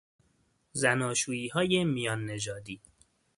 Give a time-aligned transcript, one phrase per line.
[0.73, 2.81] زناشوییهای میان نژادی